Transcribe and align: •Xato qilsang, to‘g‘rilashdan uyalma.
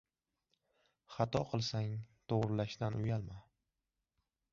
•Xato 1.15 1.41
qilsang, 1.51 1.93
to‘g‘rilashdan 2.33 2.97
uyalma. 3.01 3.37